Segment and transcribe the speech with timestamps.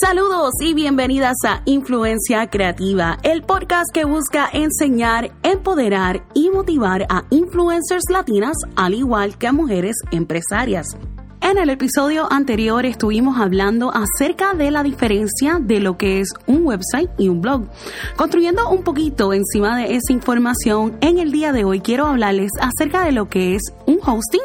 [0.00, 7.24] Saludos y bienvenidas a Influencia Creativa, el podcast que busca enseñar, empoderar y motivar a
[7.28, 10.96] influencers latinas al igual que a mujeres empresarias.
[11.42, 16.64] En el episodio anterior estuvimos hablando acerca de la diferencia de lo que es un
[16.64, 17.68] website y un blog.
[18.16, 23.04] Construyendo un poquito encima de esa información, en el día de hoy quiero hablarles acerca
[23.04, 24.40] de lo que es un hosting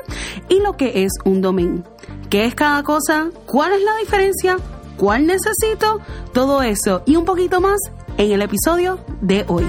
[0.50, 1.86] y lo que es un domain.
[2.30, 3.30] ¿Qué es cada cosa?
[3.46, 4.58] ¿Cuál es la diferencia?
[4.98, 6.00] Cuál necesito,
[6.34, 7.80] todo eso y un poquito más
[8.18, 9.66] en el episodio de hoy.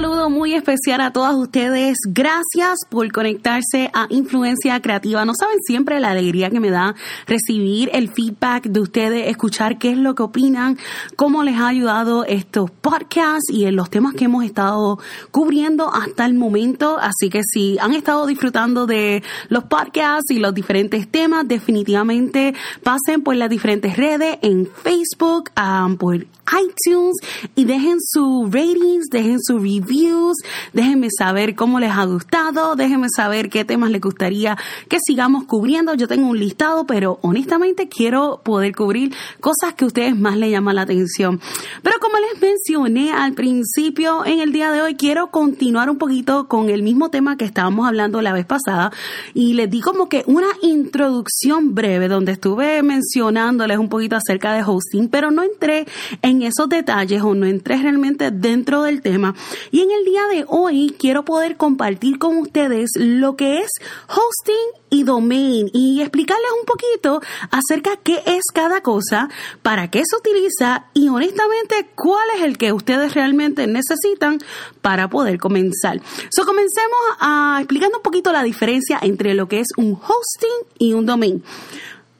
[0.00, 1.98] Saludo muy especial a todas ustedes.
[2.06, 5.24] Gracias por conectarse a Influencia Creativa.
[5.24, 6.94] No saben siempre la alegría que me da
[7.26, 10.78] recibir el feedback de ustedes, escuchar qué es lo que opinan,
[11.16, 15.00] cómo les ha ayudado estos podcasts y en los temas que hemos estado
[15.32, 16.96] cubriendo hasta el momento.
[17.00, 23.24] Así que si han estado disfrutando de los podcasts y los diferentes temas, definitivamente pasen
[23.24, 27.16] por las diferentes redes en Facebook, um, por iTunes
[27.54, 30.36] y dejen sus ratings, dejen sus reviews,
[30.72, 34.56] déjenme saber cómo les ha gustado, déjenme saber qué temas les gustaría
[34.88, 35.94] que sigamos cubriendo.
[35.94, 40.50] Yo tengo un listado, pero honestamente quiero poder cubrir cosas que a ustedes más les
[40.50, 41.40] llaman la atención.
[41.82, 46.48] Pero como les mencioné al principio, en el día de hoy quiero continuar un poquito
[46.48, 48.92] con el mismo tema que estábamos hablando la vez pasada
[49.34, 54.62] y les di como que una introducción breve donde estuve mencionándoles un poquito acerca de
[54.62, 55.86] hosting, pero no entré
[56.22, 59.34] en esos detalles o no entré realmente dentro del tema
[59.82, 63.70] en el día de hoy quiero poder compartir con ustedes lo que es
[64.08, 69.28] hosting y domain y explicarles un poquito acerca qué es cada cosa,
[69.62, 74.38] para qué se utiliza y honestamente cuál es el que ustedes realmente necesitan
[74.82, 76.00] para poder comenzar.
[76.30, 80.94] So comencemos a explicando un poquito la diferencia entre lo que es un hosting y
[80.94, 81.42] un domain.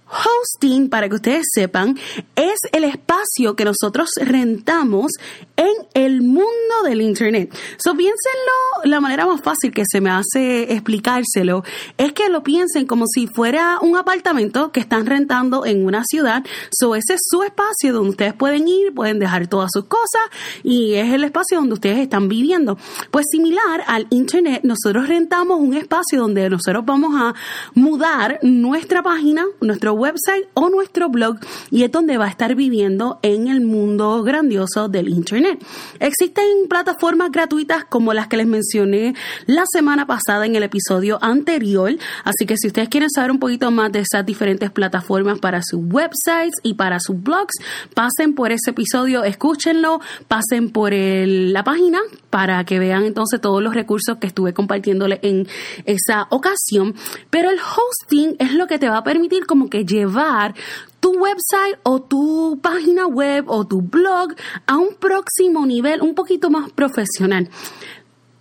[0.08, 1.98] Hosting, para que ustedes sepan,
[2.34, 5.12] es el espacio que nosotros rentamos
[5.56, 6.48] en el mundo
[6.84, 7.54] del Internet.
[7.78, 11.62] So, piénsenlo, la manera más fácil que se me hace explicárselo
[11.96, 16.44] es que lo piensen como si fuera un apartamento que están rentando en una ciudad.
[16.70, 20.22] So, ese es su espacio donde ustedes pueden ir, pueden dejar todas sus cosas
[20.62, 22.78] y es el espacio donde ustedes están viviendo.
[23.10, 27.34] Pues similar al Internet, nosotros rentamos un espacio donde nosotros vamos a
[27.74, 31.38] mudar nuestra página, nuestro website o nuestro blog
[31.70, 35.62] y es donde va a estar viviendo en el mundo grandioso del Internet.
[36.00, 39.14] Existen plataformas gratuitas como las que les mencioné
[39.46, 43.70] la semana pasada en el episodio anterior, así que si ustedes quieren saber un poquito
[43.70, 47.54] más de esas diferentes plataformas para sus websites y para sus blogs,
[47.94, 51.98] pasen por ese episodio, escúchenlo, pasen por la página
[52.30, 55.46] para que vean entonces todos los recursos que estuve compartiéndole en
[55.84, 56.94] esa ocasión.
[57.30, 60.54] Pero el hosting es lo que te va a permitir como que llevar
[61.00, 64.34] tu website o tu página web o tu blog
[64.66, 67.48] a un próximo nivel un poquito más profesional.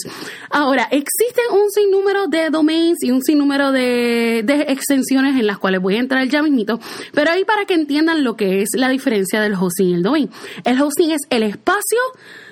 [0.50, 5.82] Ahora, existen un sinnúmero de domains y un sinnúmero de, de extensiones en las cuales
[5.82, 6.80] voy a entrar ya mismito,
[7.14, 10.30] pero ahí para que entiendan lo que es la diferencia del hosting y el domain.
[10.64, 12.00] El hosting es el espacio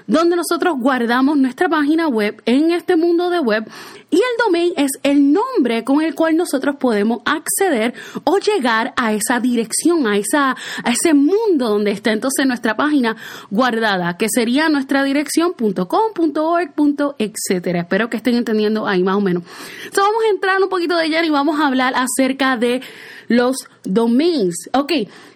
[0.08, 3.66] donde nosotros guardamos nuestra página web en este mundo de web
[4.12, 7.94] y el domain es el nombre con el cual nosotros podemos acceder
[8.24, 13.16] o llegar a esa dirección, a, esa, a ese mundo donde está entonces nuestra página
[13.50, 17.80] guardada, que sería nuestra dirección .com, etcétera.
[17.82, 19.44] Espero que estén entendiendo ahí más o menos.
[19.78, 22.82] Entonces vamos a entrar un poquito de lleno y vamos a hablar acerca de
[23.28, 24.70] los domains.
[24.74, 24.92] Ok,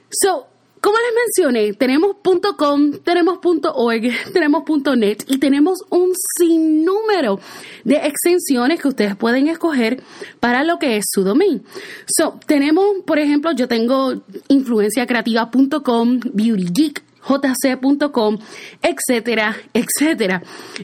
[0.10, 0.49] so
[0.82, 2.16] como les mencioné, tenemos
[2.58, 4.02] .com, tenemos .org,
[4.34, 4.64] tenemos
[4.96, 7.40] .net y tenemos un sinnúmero
[7.84, 10.02] de extensiones que ustedes pueden escoger
[10.40, 11.64] para lo que es su domain.
[12.08, 18.38] So, tenemos, por ejemplo, yo tengo influenciacreativa.com, beautygeek, jc.com,
[18.82, 20.42] etcétera, etcétera.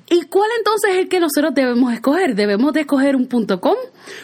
[0.09, 2.35] ¿Y cuál entonces es el que nosotros debemos escoger?
[2.35, 3.75] Debemos de escoger un .com,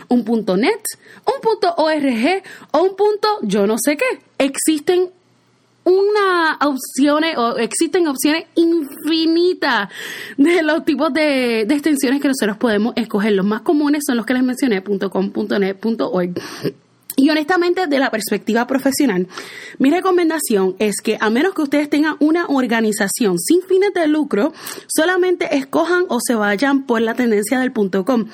[0.09, 0.25] un
[0.59, 0.81] .net,
[1.25, 4.19] un .org o un punto yo no sé qué.
[4.37, 5.09] Existen
[5.83, 9.89] una opciones o existen opciones infinitas
[10.37, 13.33] de los tipos de, extensiones que nosotros podemos escoger.
[13.33, 16.33] Los más comunes son los que les mencioné, .com, .net, .org.
[17.17, 19.27] Y honestamente, de la perspectiva profesional,
[19.77, 24.53] mi recomendación es que a menos que ustedes tengan una organización sin fines de lucro,
[24.87, 28.27] solamente escojan o se vayan por la tendencia del .com.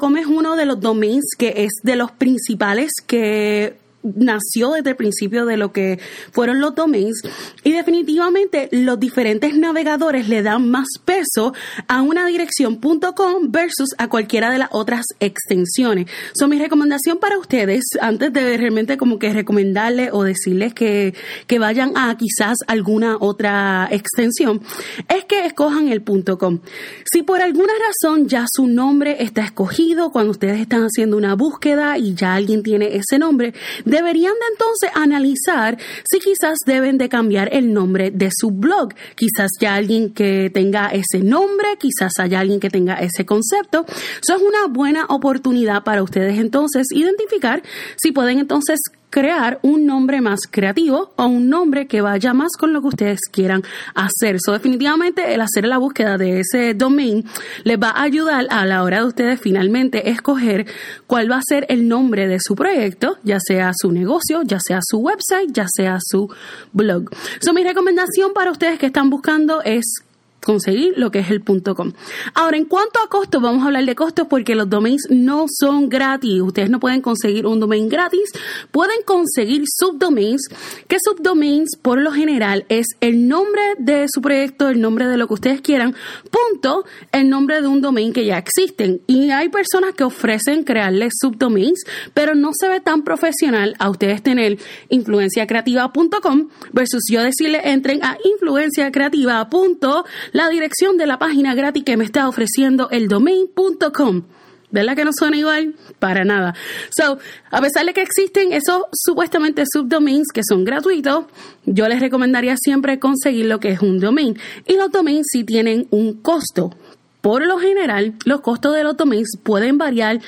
[0.00, 3.76] .com es uno de los domains que es de los principales que
[4.14, 5.98] nació desde el principio de lo que
[6.32, 7.22] fueron los domains
[7.64, 11.54] y definitivamente los diferentes navegadores le dan más peso
[11.88, 16.06] a una dirección .com versus a cualquiera de las otras extensiones.
[16.34, 21.14] So, mi recomendación para ustedes, antes de realmente como que recomendarles o decirles que,
[21.46, 24.60] que vayan a quizás alguna otra extensión,
[25.08, 26.04] es que escojan el
[26.38, 26.60] .com.
[27.04, 31.98] Si por alguna razón ya su nombre está escogido cuando ustedes están haciendo una búsqueda
[31.98, 33.54] y ya alguien tiene ese nombre,
[33.96, 35.78] deberían de entonces analizar
[36.10, 38.94] si quizás deben de cambiar el nombre de su blog.
[39.14, 43.86] Quizás ya alguien que tenga ese nombre, quizás haya alguien que tenga ese concepto.
[43.88, 47.62] Eso es una buena oportunidad para ustedes entonces identificar
[47.96, 48.78] si pueden entonces
[49.10, 53.20] crear un nombre más creativo o un nombre que vaya más con lo que ustedes
[53.30, 53.62] quieran
[53.94, 54.36] hacer.
[54.40, 57.24] So, definitivamente el hacer la búsqueda de ese domain
[57.64, 60.66] les va a ayudar a la hora de ustedes finalmente escoger
[61.06, 64.80] cuál va a ser el nombre de su proyecto, ya sea su negocio, ya sea
[64.82, 66.28] su website, ya sea su
[66.72, 67.10] blog.
[67.40, 70.05] So, mi recomendación para ustedes que están buscando es
[70.46, 71.92] conseguir lo que es el .com.
[72.34, 75.88] Ahora, en cuanto a costos, vamos a hablar de costos porque los domains no son
[75.88, 76.40] gratis.
[76.40, 78.30] Ustedes no pueden conseguir un domain gratis,
[78.70, 80.42] pueden conseguir subdomains,
[80.86, 85.26] que subdomains por lo general es el nombre de su proyecto, el nombre de lo
[85.26, 85.96] que ustedes quieran,
[86.30, 89.00] punto, el nombre de un domain que ya existen.
[89.08, 91.82] Y hay personas que ofrecen crearles subdomains,
[92.14, 94.58] pero no se ve tan profesional a ustedes tener
[94.90, 100.04] influenciacreativa.com versus yo decirle entren a influenciacreativa.com
[100.36, 104.24] la dirección de la página gratis que me está ofreciendo el domain.com.
[104.70, 105.74] ¿Verdad que no suena igual?
[105.98, 106.54] Para nada.
[106.94, 107.18] So,
[107.50, 111.24] a pesar de que existen esos supuestamente subdomains que son gratuitos,
[111.64, 114.38] yo les recomendaría siempre conseguir lo que es un domain.
[114.66, 116.76] Y los domains sí tienen un costo.
[117.26, 120.20] Por lo general, los costos de los domains pueden variar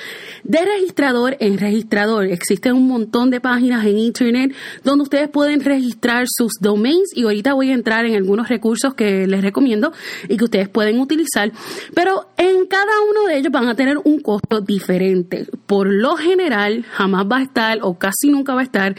[0.43, 2.25] de registrador en registrador.
[2.25, 4.53] Existen un montón de páginas en Internet
[4.83, 9.27] donde ustedes pueden registrar sus domains y ahorita voy a entrar en algunos recursos que
[9.27, 9.93] les recomiendo
[10.27, 11.53] y que ustedes pueden utilizar.
[11.95, 15.47] Pero en cada uno de ellos van a tener un costo diferente.
[15.67, 18.95] Por lo general, jamás va a estar o casi nunca va a estar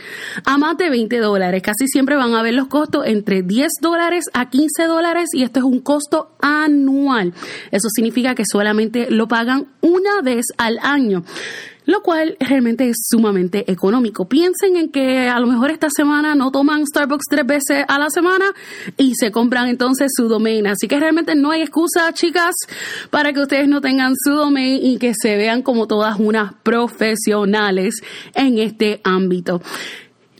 [0.46, 1.60] a más de 20 dólares.
[1.62, 5.58] Casi siempre van a ver los costos entre 10 dólares a 15 dólares y esto
[5.58, 7.34] es un costo anual.
[7.70, 11.24] Eso significa que solamente lo pagan una vez al año
[11.90, 14.28] lo cual realmente es sumamente económico.
[14.28, 18.10] Piensen en que a lo mejor esta semana no toman Starbucks tres veces a la
[18.10, 18.46] semana
[18.96, 20.66] y se compran entonces su domain.
[20.66, 22.54] Así que realmente no hay excusa, chicas,
[23.10, 28.00] para que ustedes no tengan su domain y que se vean como todas unas profesionales
[28.34, 29.60] en este ámbito.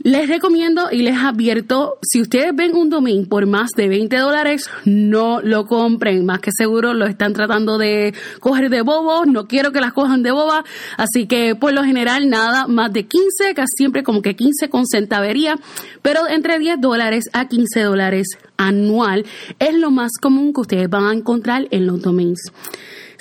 [0.03, 4.71] Les recomiendo y les advierto, si ustedes ven un domain por más de 20 dólares,
[4.87, 6.25] no lo compren.
[6.25, 9.27] Más que seguro lo están tratando de coger de bobo.
[9.27, 10.65] No quiero que las cojan de boba.
[10.97, 14.87] Así que por lo general nada más de 15, casi siempre como que 15 con
[14.87, 15.59] centavería.
[16.01, 19.27] Pero entre 10 dólares a 15 dólares anual
[19.59, 22.41] es lo más común que ustedes van a encontrar en los domains.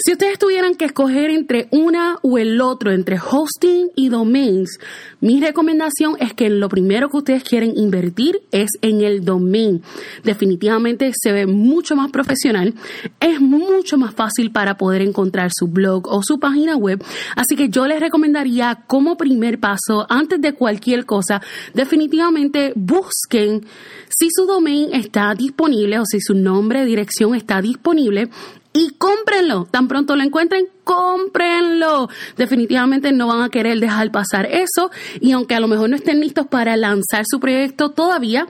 [0.01, 4.79] Si ustedes tuvieran que escoger entre una o el otro, entre hosting y domains,
[5.19, 9.83] mi recomendación es que lo primero que ustedes quieren invertir es en el domain.
[10.23, 12.75] Definitivamente se ve mucho más profesional,
[13.19, 17.03] es mucho más fácil para poder encontrar su blog o su página web.
[17.35, 21.41] Así que yo les recomendaría como primer paso, antes de cualquier cosa,
[21.73, 23.65] definitivamente busquen
[24.07, 28.29] si su domain está disponible o si su nombre, dirección está disponible
[28.73, 29.65] y cómprenlo.
[29.65, 32.09] Tan pronto lo encuentren, cómprenlo.
[32.37, 36.19] Definitivamente no van a querer dejar pasar eso y aunque a lo mejor no estén
[36.19, 38.47] listos para lanzar su proyecto todavía,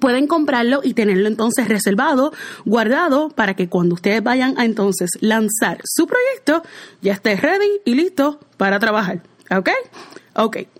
[0.00, 2.32] pueden comprarlo y tenerlo entonces reservado,
[2.64, 6.62] guardado, para que cuando ustedes vayan a entonces lanzar su proyecto,
[7.02, 9.22] ya esté ready y listo para trabajar.
[9.50, 9.70] ¿Ok?
[10.34, 10.79] Ok.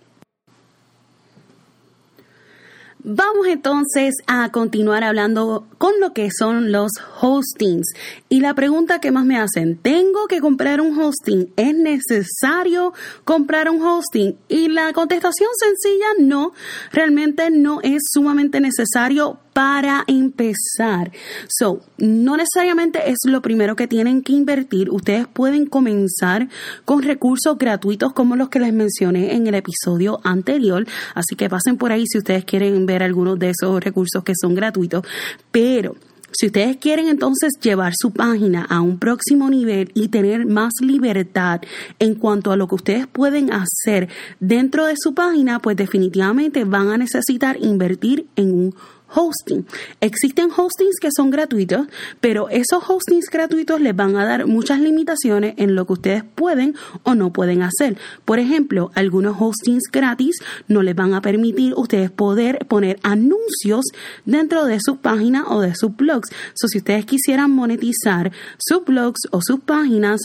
[3.03, 7.87] Vamos entonces a continuar hablando con lo que son los hostings.
[8.29, 11.51] Y la pregunta que más me hacen, ¿tengo que comprar un hosting?
[11.55, 12.93] ¿Es necesario
[13.25, 14.37] comprar un hosting?
[14.47, 16.53] Y la contestación sencilla, no,
[16.91, 21.11] realmente no es sumamente necesario para empezar.
[21.47, 24.89] So, no necesariamente es lo primero que tienen que invertir.
[24.89, 26.47] Ustedes pueden comenzar
[26.85, 30.85] con recursos gratuitos como los que les mencioné en el episodio anterior.
[31.15, 34.55] Así que pasen por ahí si ustedes quieren ver algunos de esos recursos que son
[34.55, 35.05] gratuitos.
[35.51, 35.95] Pero
[36.33, 41.61] si ustedes quieren entonces llevar su página a un próximo nivel y tener más libertad
[41.99, 44.07] en cuanto a lo que ustedes pueden hacer
[44.39, 48.75] dentro de su página, pues definitivamente van a necesitar invertir en un
[49.13, 49.65] hosting.
[49.99, 51.87] Existen hostings que son gratuitos,
[52.19, 56.75] pero esos hostings gratuitos les van a dar muchas limitaciones en lo que ustedes pueden
[57.03, 57.97] o no pueden hacer.
[58.25, 60.37] Por ejemplo, algunos hostings gratis
[60.67, 63.85] no les van a permitir ustedes poder poner anuncios
[64.25, 66.29] dentro de su página o de sus blogs.
[66.53, 70.21] So, si ustedes quisieran monetizar sus blogs o sus páginas,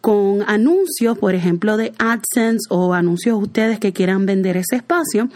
[0.00, 5.28] con anuncios, por ejemplo, de AdSense o anuncios ustedes que quieran vender ese espacio,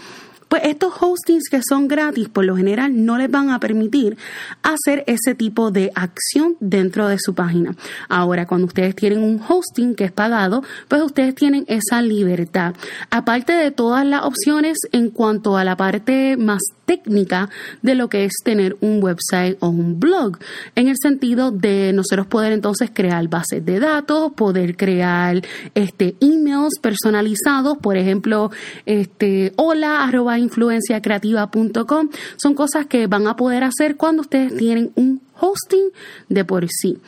[0.54, 4.16] pues estos hostings que son gratis, por lo general, no les van a permitir
[4.62, 7.74] hacer ese tipo de acción dentro de su página.
[8.08, 12.76] Ahora, cuando ustedes tienen un hosting que es pagado, pues ustedes tienen esa libertad.
[13.10, 17.48] Aparte de todas las opciones en cuanto a la parte más técnica
[17.82, 20.38] de lo que es tener un website o un blog,
[20.74, 25.42] en el sentido de nosotros poder entonces crear bases de datos, poder crear
[25.74, 28.50] este emails personalizados, por ejemplo,
[28.86, 35.20] este hola arroba influenciacreativa.com, son cosas que van a poder hacer cuando ustedes tienen un
[35.40, 35.90] hosting
[36.28, 36.98] de por sí.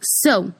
[0.00, 0.52] So,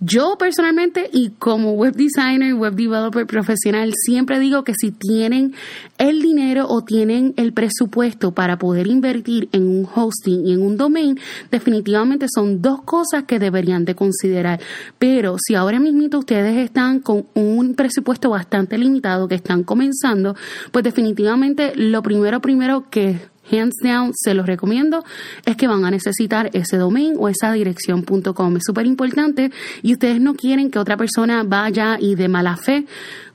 [0.00, 5.54] yo personalmente y como web designer, web developer profesional, siempre digo que si tienen
[5.98, 10.76] el dinero o tienen el presupuesto para poder invertir en un hosting y en un
[10.76, 11.18] domain,
[11.50, 14.60] definitivamente son dos cosas que deberían de considerar.
[14.98, 20.34] Pero si ahora mismo ustedes están con un presupuesto bastante limitado, que están comenzando,
[20.72, 23.18] pues definitivamente lo primero, primero que
[23.50, 25.04] hands down, se los recomiendo,
[25.44, 28.56] es que van a necesitar ese domain o esa dirección.com.
[28.56, 29.50] Es súper importante
[29.82, 32.86] y ustedes no quieren que otra persona vaya y de mala fe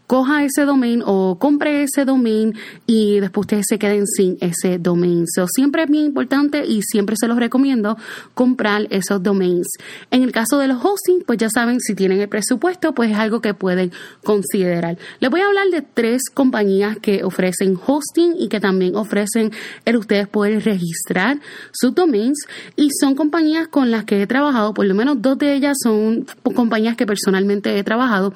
[0.08, 2.54] coja ese domain o compre ese domain
[2.86, 5.26] y después ustedes se queden sin ese domain.
[5.28, 7.98] So, siempre es bien importante y siempre se los recomiendo
[8.34, 9.68] comprar esos domains.
[10.12, 13.18] En el caso de los hosting, pues ya saben, si tienen el presupuesto, pues es
[13.18, 13.92] algo que pueden
[14.24, 14.98] considerar.
[15.20, 19.52] Les voy a hablar de tres compañías que ofrecen hosting y que también ofrecen
[19.86, 21.40] el ustedes poder registrar
[21.72, 22.46] sus domains
[22.76, 26.26] y son compañías con las que he trabajado, por lo menos dos de ellas son
[26.56, 28.34] compañías que personalmente he trabajado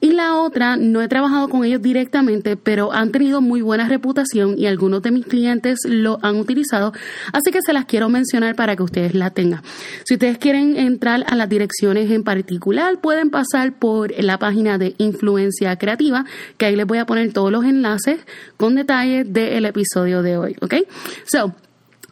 [0.00, 4.58] y la otra no he trabajado con ellos directamente, pero han tenido muy buena reputación
[4.58, 6.94] y algunos de mis clientes lo han utilizado,
[7.34, 9.60] así que se las quiero mencionar para que ustedes la tengan.
[10.06, 14.94] Si ustedes quieren entrar a las direcciones en particular, pueden pasar por la página de
[14.96, 16.24] Influencia Creativa,
[16.56, 18.20] que ahí les voy a poner todos los enlaces
[18.56, 20.76] con detalles del episodio de hoy, ¿ok?
[21.30, 21.54] So,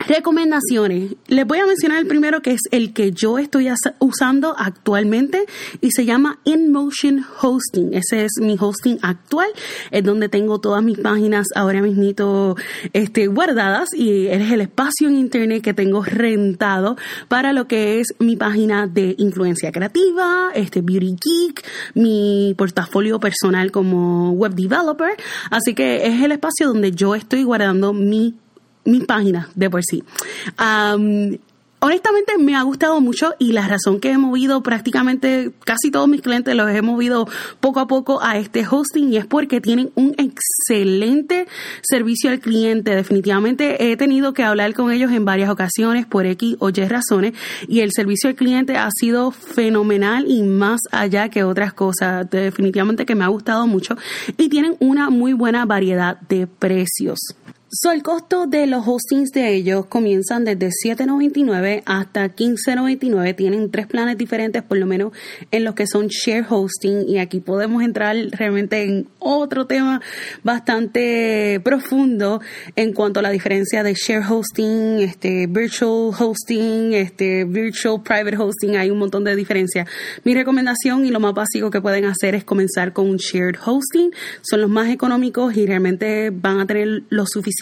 [0.07, 1.15] Recomendaciones.
[1.29, 5.45] Les voy a mencionar el primero que es el que yo estoy usando actualmente
[5.81, 7.93] y se llama InMotion Hosting.
[7.93, 9.49] Ese es mi hosting actual,
[9.91, 12.01] es donde tengo todas mis páginas ahora mismo
[12.93, 16.97] este, guardadas y es el espacio en internet que tengo rentado
[17.29, 21.65] para lo que es mi página de influencia creativa, este Beauty Geek,
[21.95, 25.13] mi portafolio personal como web developer.
[25.51, 28.35] Así que es el espacio donde yo estoy guardando mi
[28.91, 30.03] mi página de por sí.
[31.83, 36.21] honestamente me ha gustado mucho y la razón que he movido prácticamente casi todos mis
[36.21, 37.27] clientes los he movido
[37.61, 41.47] poco a poco a este hosting y es porque tienen un excelente
[41.83, 42.95] servicio al cliente.
[42.95, 47.33] Definitivamente he tenido que hablar con ellos en varias ocasiones por X o Y razones
[47.67, 52.29] y el servicio al cliente ha sido fenomenal y más allá que otras cosas.
[52.29, 53.97] Definitivamente que me ha gustado mucho
[54.37, 57.19] y tienen una muy buena variedad de precios.
[57.73, 63.37] So, el costo de los hostings de ellos comienzan desde $7.99 hasta $15.99.
[63.37, 65.13] Tienen tres planes diferentes, por lo menos
[65.53, 67.09] en los que son share hosting.
[67.09, 70.03] Y aquí podemos entrar realmente en otro tema
[70.43, 72.41] bastante profundo
[72.75, 78.79] en cuanto a la diferencia de share hosting, este, virtual hosting, este, virtual private hosting.
[78.79, 79.89] Hay un montón de diferencias.
[80.25, 84.11] Mi recomendación y lo más básico que pueden hacer es comenzar con un shared hosting.
[84.43, 87.60] Son los más económicos y realmente van a tener lo suficiente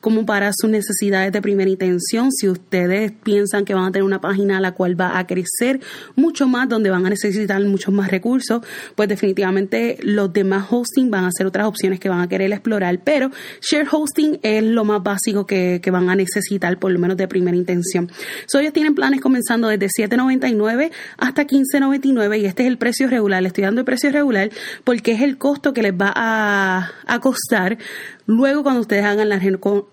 [0.00, 2.30] como para sus necesidades de primera intención.
[2.30, 5.80] Si ustedes piensan que van a tener una página a la cual va a crecer
[6.14, 8.62] mucho más, donde van a necesitar muchos más recursos,
[8.94, 13.00] pues definitivamente los demás hosting van a ser otras opciones que van a querer explorar.
[13.04, 17.28] Pero share hosting es lo más básico que, van a necesitar, por lo menos de
[17.28, 18.10] primera intención.
[18.46, 23.42] So, ellos tienen planes comenzando desde $7.99 hasta $15.99 y este es el precio regular.
[23.42, 24.50] Le estoy dando el precio regular
[24.82, 27.78] porque es el costo que les va a, a costar
[28.26, 29.40] luego cuando ustedes hagan la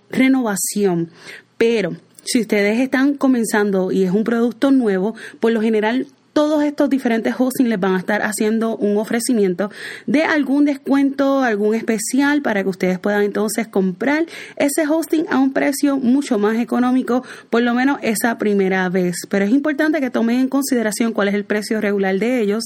[0.09, 1.09] renovación.
[1.57, 6.89] Pero si ustedes están comenzando y es un producto nuevo, por lo general todos estos
[6.89, 9.71] diferentes hosting les van a estar haciendo un ofrecimiento
[10.05, 15.53] de algún descuento, algún especial para que ustedes puedan entonces comprar ese hosting a un
[15.53, 19.15] precio mucho más económico, por lo menos esa primera vez.
[19.29, 22.63] Pero es importante que tomen en consideración cuál es el precio regular de ellos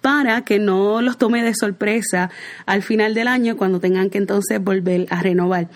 [0.00, 2.30] para que no los tome de sorpresa
[2.66, 5.68] al final del año cuando tengan que entonces volver a renovar.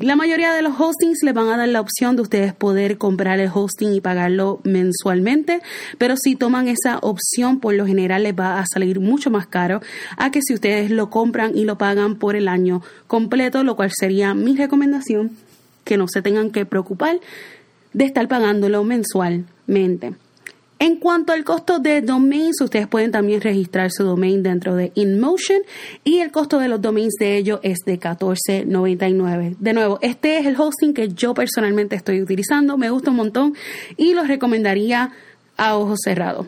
[0.00, 3.38] La mayoría de los hostings les van a dar la opción de ustedes poder comprar
[3.38, 5.60] el hosting y pagarlo mensualmente,
[5.98, 9.82] pero si toman esa opción, por lo general les va a salir mucho más caro
[10.16, 13.90] a que si ustedes lo compran y lo pagan por el año completo, lo cual
[13.94, 15.32] sería mi recomendación,
[15.84, 17.20] que no se tengan que preocupar
[17.92, 20.14] de estar pagándolo mensualmente.
[20.82, 25.58] En cuanto al costo de domains, ustedes pueden también registrar su domain dentro de InMotion
[26.04, 29.56] y el costo de los domains de ello es de $14.99.
[29.58, 33.54] De nuevo, este es el hosting que yo personalmente estoy utilizando, me gusta un montón
[33.98, 35.12] y los recomendaría
[35.58, 36.46] a ojos cerrados.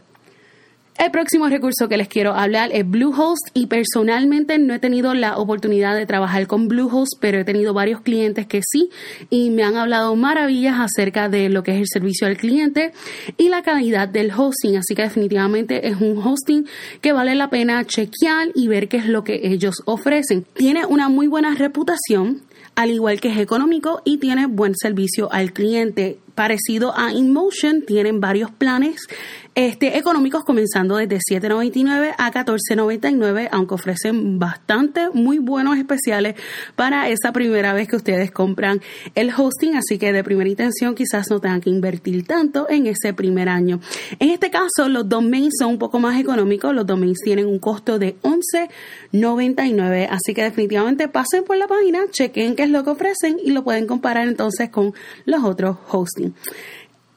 [0.98, 5.36] El próximo recurso que les quiero hablar es Bluehost y personalmente no he tenido la
[5.36, 8.90] oportunidad de trabajar con Bluehost, pero he tenido varios clientes que sí
[9.30, 12.92] y me han hablado maravillas acerca de lo que es el servicio al cliente
[13.36, 16.66] y la calidad del hosting, así que definitivamente es un hosting
[17.00, 20.44] que vale la pena chequear y ver qué es lo que ellos ofrecen.
[20.54, 22.42] Tiene una muy buena reputación,
[22.74, 26.18] al igual que es económico y tiene buen servicio al cliente.
[26.34, 29.06] Parecido a InMotion, tienen varios planes
[29.54, 36.36] este, económicos comenzando desde 7.99 a 14.99, aunque ofrecen bastante muy buenos especiales
[36.74, 38.80] para esa primera vez que ustedes compran
[39.14, 43.12] el hosting, así que de primera intención quizás no tengan que invertir tanto en ese
[43.12, 43.80] primer año.
[44.18, 47.98] En este caso, los domains son un poco más económicos, los domains tienen un costo
[47.98, 53.36] de 11.99, así que definitivamente pasen por la página, chequen qué es lo que ofrecen
[53.44, 54.94] y lo pueden comparar entonces con
[55.26, 55.76] los otros
[56.22, 56.34] hosting.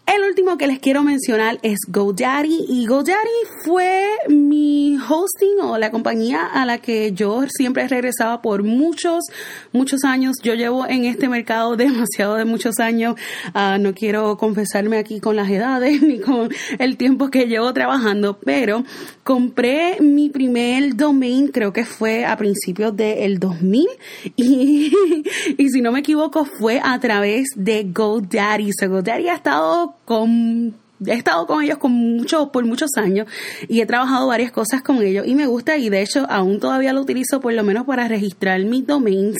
[0.07, 5.89] El último que les quiero mencionar es GoDaddy y GoDaddy fue mi hosting o la
[5.89, 9.23] compañía a la que yo siempre regresaba por muchos,
[9.71, 10.35] muchos años.
[10.43, 13.15] Yo llevo en este mercado demasiado de muchos años.
[13.55, 18.37] Ah, no quiero confesarme aquí con las edades ni con el tiempo que llevo trabajando,
[18.37, 18.83] pero
[19.23, 23.87] compré mi primer domain, creo que fue a principios del 2000
[24.35, 24.93] y,
[25.57, 28.69] y si no me equivoco fue a través de GoDaddy.
[28.79, 33.27] So GoDaddy ha estado con he estado con ellos con mucho, por muchos años
[33.67, 36.93] y he trabajado varias cosas con ellos y me gusta y de hecho aún todavía
[36.93, 39.37] lo utilizo por lo menos para registrar mis domains.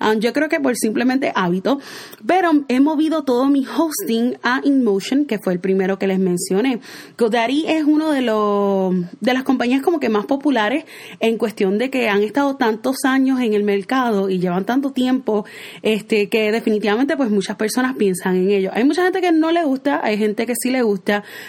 [0.00, 1.80] Um, yo creo que por simplemente hábito,
[2.26, 6.80] pero he movido todo mi hosting a InMotion, que fue el primero que les mencioné.
[7.16, 10.84] GoDaddy es uno de los de las compañías como que más populares
[11.20, 15.44] en cuestión de que han estado tantos años en el mercado y llevan tanto tiempo
[15.82, 18.70] este que definitivamente pues muchas personas piensan en ello.
[18.72, 20.95] Hay mucha gente que no le gusta, hay gente que sí le gusta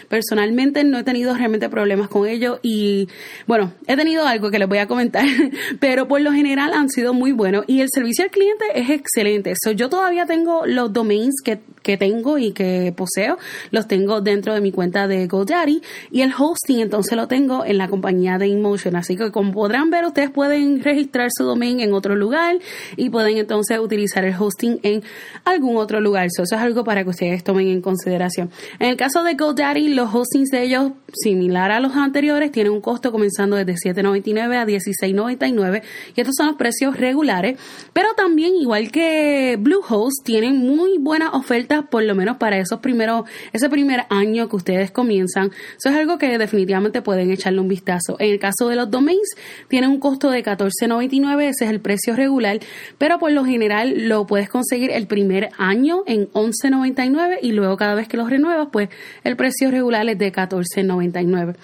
[0.10, 3.08] Personalmente no he tenido realmente problemas con ello y
[3.46, 5.26] bueno, he tenido algo que les voy a comentar,
[5.80, 9.54] pero por lo general han sido muy buenos y el servicio al cliente es excelente.
[9.76, 13.38] yo todavía tengo los domains que, que tengo y que poseo,
[13.72, 17.78] los tengo dentro de mi cuenta de GoDaddy y el hosting entonces lo tengo en
[17.78, 18.98] la compañía de InMotion.
[18.98, 22.58] Así que como podrán ver, ustedes pueden registrar su domain en otro lugar
[22.98, 25.02] y pueden entonces utilizar el hosting en
[25.46, 26.26] algún otro lugar.
[26.26, 28.52] eso es algo para que ustedes tomen en consideración.
[28.80, 32.82] En el caso de GoDaddy, los hostings de ellos, similar a los anteriores, tienen un
[32.82, 35.84] costo comenzando desde $7.99 a $16.99
[36.16, 37.58] y estos son los precios regulares,
[37.94, 43.24] pero también igual que Bluehost tienen muy buenas ofertas por lo menos para esos primeros
[43.54, 45.52] ese primer año que ustedes comienzan.
[45.78, 48.18] Eso es algo que definitivamente pueden echarle un vistazo.
[48.20, 49.36] En el caso de los domains
[49.68, 52.60] tienen un costo de $14.99, ese es el precio regular,
[52.98, 57.96] pero por lo general lo puedes conseguir el primer año en $11.99 y luego cada
[57.96, 58.90] vez que los renuevas, pues
[59.24, 61.56] el precio regular es de $14.99.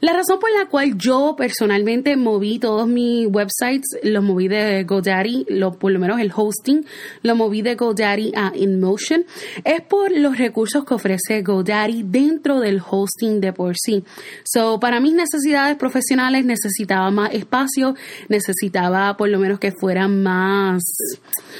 [0.00, 5.46] La razón por la cual yo personalmente moví todos mis websites, los moví de GoDaddy,
[5.48, 6.84] lo, por lo menos el hosting,
[7.22, 9.24] lo moví de GoDaddy a InMotion,
[9.64, 14.04] es por los recursos que ofrece GoDaddy dentro del hosting de por sí.
[14.44, 17.94] So, para mis necesidades profesionales necesitaba más espacio,
[18.28, 20.82] necesitaba por lo menos que fuera más,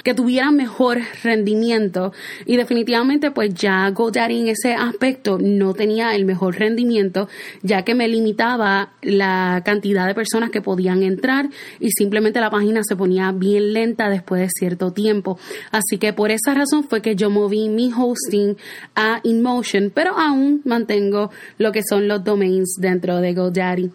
[0.02, 2.12] que tuviera mejor rendimiento
[2.46, 7.28] y definitivamente pues ya GoDaddy en ese aspecto no tenía el mejor rendimiento
[7.62, 11.48] ya que me limitaba la cantidad de personas que podían entrar
[11.80, 15.38] y simplemente la página se ponía bien lenta después de cierto tiempo.
[15.70, 18.56] Así que por esa razón fue que yo moví mi hosting
[18.94, 23.90] a InMotion, pero aún mantengo lo que son los domains dentro de GoDaddy.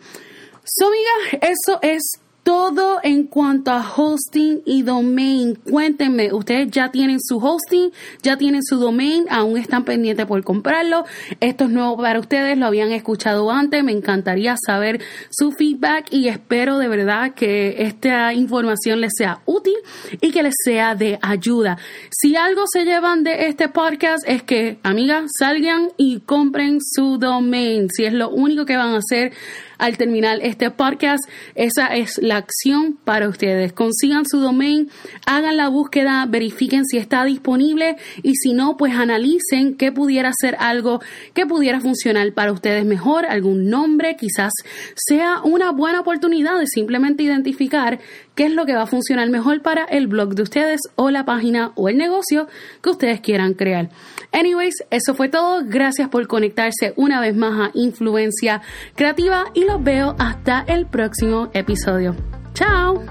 [0.63, 2.01] So, amiga, eso es
[2.47, 5.55] todo en cuanto a hosting y domain.
[5.69, 7.91] Cuéntenme, ustedes ya tienen su hosting,
[8.23, 11.03] ya tienen su domain, aún están pendientes por comprarlo.
[11.41, 13.83] Esto es nuevo para ustedes, lo habían escuchado antes.
[13.83, 19.75] Me encantaría saber su feedback y espero de verdad que esta información les sea útil
[20.21, 21.77] y que les sea de ayuda.
[22.11, 27.89] Si algo se llevan de este podcast es que, amigas, salgan y compren su domain.
[27.89, 29.33] Si es lo único que van a hacer
[29.77, 31.23] al terminar este podcast.
[31.55, 33.73] Esa es la acción para ustedes.
[33.73, 34.89] Consigan su domain,
[35.25, 40.55] hagan la búsqueda, verifiquen si está disponible y si no, pues analicen qué pudiera ser
[40.59, 41.01] algo
[41.33, 44.53] que pudiera funcionar para ustedes mejor, algún nombre, quizás
[44.95, 47.99] sea una buena oportunidad de simplemente identificar
[48.37, 51.25] qué es lo que va a funcionar mejor para el blog de ustedes o la
[51.25, 52.47] página o el negocio
[52.81, 53.89] que ustedes quieran crear.
[54.31, 55.63] Anyways, eso fue todo.
[55.65, 58.61] Gracias por conectarse una vez más a Influencia
[58.95, 62.15] Creativa y los veo hasta el próximo episodio.
[62.53, 63.03] Chao.